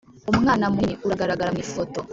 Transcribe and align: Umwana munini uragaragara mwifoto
Umwana 0.31 0.65
munini 0.73 0.95
uragaragara 1.05 1.49
mwifoto 1.55 1.99